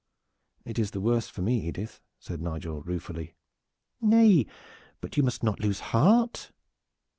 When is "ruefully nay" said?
2.81-4.47